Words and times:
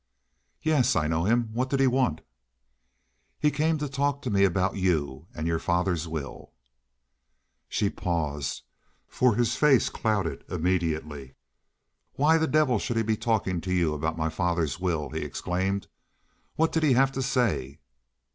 "Yes, 0.63 0.95
I 0.95 1.05
know 1.07 1.25
him. 1.25 1.49
What 1.53 1.69
did 1.69 1.79
he 1.79 1.85
want?" 1.85 2.21
"He 3.37 3.51
came 3.51 3.77
to 3.77 3.87
talk 3.87 4.23
to 4.23 4.31
me 4.31 4.43
about 4.45 4.75
you 4.75 5.27
and 5.35 5.45
your 5.45 5.59
father's 5.59 6.07
will." 6.07 6.53
She 7.69 7.87
paused, 7.91 8.63
for 9.07 9.35
his 9.35 9.55
face 9.55 9.89
clouded 9.89 10.43
immediately. 10.49 11.35
"Why 12.13 12.39
the 12.39 12.47
devil 12.47 12.79
should 12.79 12.97
he 12.97 13.03
be 13.03 13.15
talking 13.15 13.61
to 13.61 13.71
you 13.71 13.93
about 13.93 14.17
my 14.17 14.29
father's 14.29 14.79
will!" 14.79 15.11
he 15.11 15.19
exclaimed. 15.19 15.85
"What 16.55 16.71
did 16.71 16.81
he 16.81 16.93
have 16.93 17.11
to 17.11 17.21
say?" 17.21 17.79